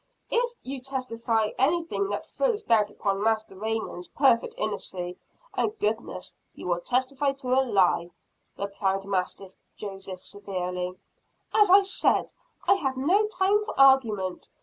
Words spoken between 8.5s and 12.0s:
replied Master Joseph severely. "As I